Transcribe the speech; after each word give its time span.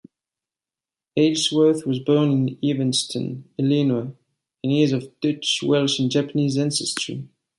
Aylesworth 1.15 1.85
was 1.85 1.99
born 1.99 2.31
in 2.31 2.57
Evanston, 2.67 3.47
Illinois, 3.59 4.11
and 4.63 4.73
is 4.73 4.93
of 4.93 5.11
Dutch, 5.19 5.61
Welsh, 5.61 5.99
and 5.99 6.09
Japanese 6.09 6.57
ancestry. 6.57 7.29